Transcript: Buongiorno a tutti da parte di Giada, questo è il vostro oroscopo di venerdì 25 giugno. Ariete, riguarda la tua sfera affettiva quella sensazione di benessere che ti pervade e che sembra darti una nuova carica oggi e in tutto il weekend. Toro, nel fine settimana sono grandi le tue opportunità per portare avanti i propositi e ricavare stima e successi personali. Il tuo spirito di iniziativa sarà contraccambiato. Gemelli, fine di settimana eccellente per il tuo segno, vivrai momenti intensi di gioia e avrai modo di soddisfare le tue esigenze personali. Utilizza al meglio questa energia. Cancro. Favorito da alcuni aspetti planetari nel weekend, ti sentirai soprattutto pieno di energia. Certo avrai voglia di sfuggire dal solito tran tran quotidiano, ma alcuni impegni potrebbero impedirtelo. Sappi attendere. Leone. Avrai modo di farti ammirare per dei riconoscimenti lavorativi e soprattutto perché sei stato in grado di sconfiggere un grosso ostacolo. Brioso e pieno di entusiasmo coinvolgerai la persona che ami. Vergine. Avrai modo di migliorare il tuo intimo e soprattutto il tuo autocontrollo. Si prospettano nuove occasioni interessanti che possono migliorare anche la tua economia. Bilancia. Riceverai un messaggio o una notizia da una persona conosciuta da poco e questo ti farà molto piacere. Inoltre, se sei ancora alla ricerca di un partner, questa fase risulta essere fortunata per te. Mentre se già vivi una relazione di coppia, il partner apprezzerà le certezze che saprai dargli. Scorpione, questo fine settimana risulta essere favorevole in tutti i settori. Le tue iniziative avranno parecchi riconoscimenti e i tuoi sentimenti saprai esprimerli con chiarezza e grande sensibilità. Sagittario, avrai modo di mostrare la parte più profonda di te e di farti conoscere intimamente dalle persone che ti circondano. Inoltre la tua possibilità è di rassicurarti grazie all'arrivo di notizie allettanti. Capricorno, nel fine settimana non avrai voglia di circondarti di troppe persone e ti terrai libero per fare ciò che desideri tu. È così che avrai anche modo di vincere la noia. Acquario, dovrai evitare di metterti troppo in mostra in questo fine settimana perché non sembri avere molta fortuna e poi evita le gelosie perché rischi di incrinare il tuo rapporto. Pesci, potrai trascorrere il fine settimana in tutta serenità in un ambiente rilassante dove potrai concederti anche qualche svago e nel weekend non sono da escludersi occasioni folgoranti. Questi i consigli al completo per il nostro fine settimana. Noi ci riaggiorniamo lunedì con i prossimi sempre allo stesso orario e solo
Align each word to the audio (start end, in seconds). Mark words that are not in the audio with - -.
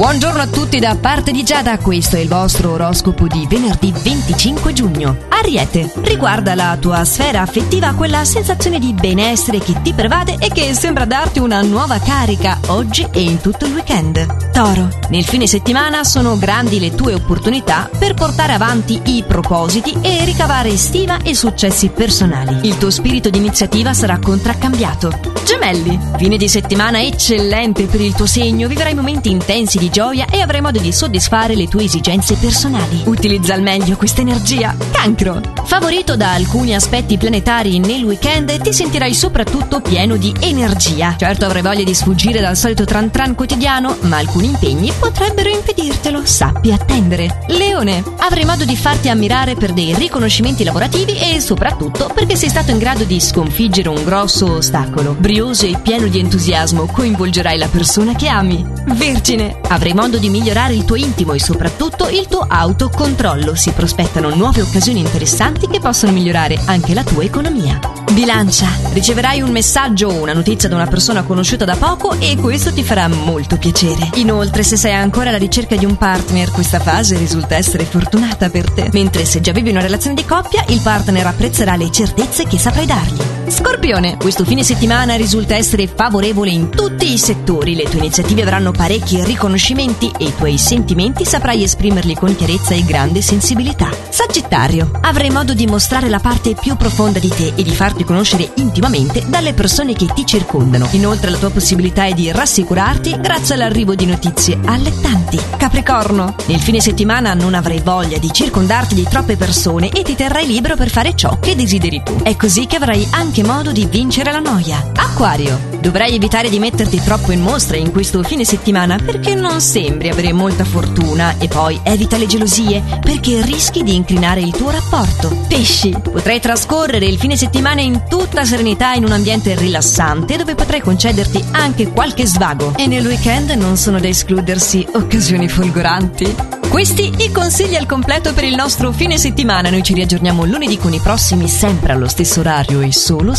Buongiorno 0.00 0.40
a 0.40 0.46
tutti 0.46 0.78
da 0.78 0.96
parte 0.96 1.30
di 1.30 1.44
Giada, 1.44 1.76
questo 1.76 2.16
è 2.16 2.20
il 2.20 2.28
vostro 2.28 2.72
oroscopo 2.72 3.26
di 3.26 3.46
venerdì 3.46 3.92
25 3.92 4.72
giugno. 4.72 5.26
Ariete, 5.28 5.92
riguarda 5.96 6.54
la 6.54 6.74
tua 6.80 7.04
sfera 7.04 7.42
affettiva 7.42 7.92
quella 7.92 8.24
sensazione 8.24 8.78
di 8.78 8.94
benessere 8.94 9.58
che 9.58 9.82
ti 9.82 9.92
pervade 9.92 10.36
e 10.40 10.48
che 10.48 10.72
sembra 10.72 11.04
darti 11.04 11.38
una 11.38 11.60
nuova 11.60 11.98
carica 11.98 12.58
oggi 12.68 13.06
e 13.12 13.20
in 13.20 13.42
tutto 13.42 13.66
il 13.66 13.74
weekend. 13.74 14.50
Toro, 14.52 14.88
nel 15.10 15.24
fine 15.26 15.46
settimana 15.46 16.02
sono 16.02 16.38
grandi 16.38 16.80
le 16.80 16.94
tue 16.94 17.12
opportunità 17.12 17.90
per 17.98 18.14
portare 18.14 18.54
avanti 18.54 19.02
i 19.04 19.22
propositi 19.28 19.94
e 20.00 20.24
ricavare 20.24 20.74
stima 20.78 21.18
e 21.22 21.34
successi 21.34 21.90
personali. 21.90 22.66
Il 22.66 22.78
tuo 22.78 22.90
spirito 22.90 23.28
di 23.28 23.36
iniziativa 23.36 23.92
sarà 23.92 24.18
contraccambiato. 24.18 25.39
Gemelli, 25.50 25.98
fine 26.16 26.36
di 26.36 26.48
settimana 26.48 27.02
eccellente 27.02 27.86
per 27.86 28.00
il 28.00 28.14
tuo 28.14 28.24
segno, 28.24 28.68
vivrai 28.68 28.94
momenti 28.94 29.30
intensi 29.30 29.78
di 29.78 29.90
gioia 29.90 30.26
e 30.30 30.40
avrai 30.40 30.60
modo 30.60 30.78
di 30.78 30.92
soddisfare 30.92 31.56
le 31.56 31.66
tue 31.66 31.82
esigenze 31.82 32.36
personali. 32.36 33.02
Utilizza 33.06 33.54
al 33.54 33.60
meglio 33.60 33.96
questa 33.96 34.20
energia. 34.20 34.76
Cancro. 34.92 35.40
Favorito 35.64 36.16
da 36.16 36.34
alcuni 36.34 36.72
aspetti 36.72 37.18
planetari 37.18 37.80
nel 37.80 38.04
weekend, 38.04 38.60
ti 38.60 38.72
sentirai 38.72 39.12
soprattutto 39.12 39.80
pieno 39.80 40.16
di 40.16 40.32
energia. 40.38 41.16
Certo 41.18 41.46
avrai 41.46 41.62
voglia 41.62 41.82
di 41.82 41.94
sfuggire 41.94 42.40
dal 42.40 42.56
solito 42.56 42.84
tran 42.84 43.10
tran 43.10 43.34
quotidiano, 43.34 43.96
ma 44.02 44.18
alcuni 44.18 44.46
impegni 44.46 44.92
potrebbero 44.96 45.48
impedirtelo. 45.48 46.24
Sappi 46.24 46.70
attendere. 46.70 47.40
Leone. 47.48 48.04
Avrai 48.18 48.44
modo 48.44 48.64
di 48.64 48.76
farti 48.76 49.08
ammirare 49.08 49.56
per 49.56 49.72
dei 49.72 49.94
riconoscimenti 49.94 50.62
lavorativi 50.62 51.18
e 51.18 51.40
soprattutto 51.40 52.08
perché 52.14 52.36
sei 52.36 52.50
stato 52.50 52.70
in 52.70 52.78
grado 52.78 53.02
di 53.02 53.18
sconfiggere 53.18 53.88
un 53.88 54.04
grosso 54.04 54.52
ostacolo. 54.52 55.16
Brioso 55.40 55.64
e 55.64 55.78
pieno 55.78 56.06
di 56.06 56.18
entusiasmo 56.18 56.84
coinvolgerai 56.84 57.56
la 57.56 57.68
persona 57.68 58.14
che 58.14 58.28
ami. 58.28 58.62
Vergine. 58.88 59.58
Avrai 59.68 59.94
modo 59.94 60.18
di 60.18 60.28
migliorare 60.28 60.74
il 60.74 60.84
tuo 60.84 60.96
intimo 60.96 61.32
e 61.32 61.40
soprattutto 61.40 62.10
il 62.10 62.26
tuo 62.26 62.44
autocontrollo. 62.46 63.54
Si 63.54 63.70
prospettano 63.70 64.34
nuove 64.34 64.60
occasioni 64.60 65.00
interessanti 65.00 65.66
che 65.66 65.80
possono 65.80 66.12
migliorare 66.12 66.60
anche 66.66 66.92
la 66.92 67.04
tua 67.04 67.24
economia. 67.24 67.99
Bilancia. 68.12 68.68
Riceverai 68.92 69.40
un 69.40 69.50
messaggio 69.50 70.08
o 70.08 70.20
una 70.20 70.32
notizia 70.32 70.68
da 70.68 70.74
una 70.74 70.86
persona 70.86 71.22
conosciuta 71.22 71.64
da 71.64 71.76
poco 71.76 72.18
e 72.18 72.36
questo 72.36 72.72
ti 72.72 72.82
farà 72.82 73.06
molto 73.06 73.56
piacere. 73.56 74.10
Inoltre, 74.14 74.64
se 74.64 74.76
sei 74.76 74.94
ancora 74.94 75.28
alla 75.28 75.38
ricerca 75.38 75.76
di 75.76 75.84
un 75.84 75.96
partner, 75.96 76.50
questa 76.50 76.80
fase 76.80 77.16
risulta 77.16 77.54
essere 77.54 77.84
fortunata 77.84 78.50
per 78.50 78.70
te. 78.70 78.88
Mentre 78.92 79.24
se 79.24 79.40
già 79.40 79.52
vivi 79.52 79.70
una 79.70 79.80
relazione 79.80 80.16
di 80.16 80.24
coppia, 80.24 80.64
il 80.68 80.80
partner 80.80 81.26
apprezzerà 81.26 81.76
le 81.76 81.90
certezze 81.90 82.46
che 82.46 82.58
saprai 82.58 82.86
dargli. 82.86 83.38
Scorpione, 83.46 84.16
questo 84.16 84.44
fine 84.44 84.62
settimana 84.62 85.16
risulta 85.16 85.56
essere 85.56 85.88
favorevole 85.88 86.50
in 86.50 86.70
tutti 86.70 87.12
i 87.12 87.18
settori. 87.18 87.74
Le 87.74 87.84
tue 87.84 87.98
iniziative 87.98 88.42
avranno 88.42 88.70
parecchi 88.70 89.24
riconoscimenti 89.24 90.10
e 90.18 90.24
i 90.24 90.34
tuoi 90.36 90.58
sentimenti 90.58 91.24
saprai 91.24 91.62
esprimerli 91.62 92.14
con 92.14 92.34
chiarezza 92.36 92.74
e 92.74 92.84
grande 92.84 93.22
sensibilità. 93.22 93.88
Sagittario, 94.08 94.90
avrai 95.00 95.30
modo 95.30 95.54
di 95.54 95.66
mostrare 95.66 96.08
la 96.08 96.20
parte 96.20 96.54
più 96.54 96.76
profonda 96.76 97.18
di 97.18 97.28
te 97.28 97.52
e 97.56 97.62
di 97.62 97.74
farti 97.74 97.99
conoscere 98.04 98.50
intimamente 98.56 99.24
dalle 99.26 99.54
persone 99.54 99.94
che 99.94 100.06
ti 100.14 100.26
circondano. 100.26 100.88
Inoltre 100.92 101.30
la 101.30 101.36
tua 101.36 101.50
possibilità 101.50 102.04
è 102.04 102.12
di 102.12 102.30
rassicurarti 102.30 103.18
grazie 103.20 103.54
all'arrivo 103.54 103.94
di 103.94 104.06
notizie 104.06 104.58
allettanti. 104.64 105.38
Capricorno, 105.56 106.34
nel 106.46 106.60
fine 106.60 106.80
settimana 106.80 107.34
non 107.34 107.54
avrai 107.54 107.80
voglia 107.80 108.18
di 108.18 108.32
circondarti 108.32 108.94
di 108.94 109.06
troppe 109.08 109.36
persone 109.36 109.90
e 109.90 110.02
ti 110.02 110.14
terrai 110.14 110.46
libero 110.46 110.76
per 110.76 110.90
fare 110.90 111.14
ciò 111.14 111.38
che 111.38 111.54
desideri 111.54 112.02
tu. 112.04 112.16
È 112.22 112.36
così 112.36 112.66
che 112.66 112.76
avrai 112.76 113.06
anche 113.10 113.44
modo 113.44 113.72
di 113.72 113.86
vincere 113.86 114.32
la 114.32 114.40
noia. 114.40 114.90
Acquario, 114.96 115.58
dovrai 115.80 116.14
evitare 116.14 116.48
di 116.48 116.58
metterti 116.58 117.02
troppo 117.02 117.32
in 117.32 117.40
mostra 117.40 117.76
in 117.76 117.90
questo 117.90 118.22
fine 118.22 118.44
settimana 118.44 118.96
perché 118.96 119.34
non 119.34 119.60
sembri 119.60 120.08
avere 120.08 120.32
molta 120.32 120.64
fortuna 120.64 121.36
e 121.38 121.48
poi 121.48 121.78
evita 121.82 122.16
le 122.16 122.26
gelosie 122.26 122.82
perché 123.00 123.42
rischi 123.42 123.82
di 123.82 123.94
incrinare 123.94 124.40
il 124.40 124.52
tuo 124.52 124.70
rapporto. 124.70 125.44
Pesci, 125.48 125.90
potrai 125.90 126.40
trascorrere 126.40 127.06
il 127.06 127.18
fine 127.18 127.36
settimana 127.36 127.80
in 127.80 127.89
tutta 128.08 128.44
serenità 128.44 128.92
in 128.92 129.04
un 129.04 129.12
ambiente 129.12 129.54
rilassante 129.54 130.36
dove 130.36 130.54
potrai 130.54 130.80
concederti 130.80 131.44
anche 131.52 131.88
qualche 131.88 132.26
svago 132.26 132.74
e 132.76 132.86
nel 132.86 133.06
weekend 133.06 133.50
non 133.50 133.76
sono 133.76 133.98
da 133.98 134.08
escludersi 134.08 134.86
occasioni 134.92 135.48
folgoranti. 135.48 136.58
Questi 136.70 137.12
i 137.24 137.32
consigli 137.32 137.74
al 137.74 137.86
completo 137.86 138.32
per 138.32 138.44
il 138.44 138.54
nostro 138.54 138.92
fine 138.92 139.18
settimana. 139.18 139.70
Noi 139.70 139.82
ci 139.82 139.92
riaggiorniamo 139.92 140.44
lunedì 140.44 140.78
con 140.78 140.92
i 140.92 141.00
prossimi 141.00 141.48
sempre 141.48 141.92
allo 141.92 142.06
stesso 142.06 142.40
orario 142.40 142.80
e 142.80 142.92
solo 142.92 143.34